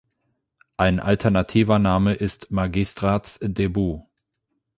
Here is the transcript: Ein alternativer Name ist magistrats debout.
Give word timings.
Ein 0.77 0.99
alternativer 0.99 1.77
Name 1.77 2.15
ist 2.15 2.49
magistrats 2.49 3.37
debout. 3.39 4.09